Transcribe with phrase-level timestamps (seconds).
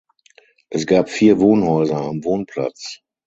[0.71, 3.01] Es gab vier Wohnhäuser am Wohnplatz.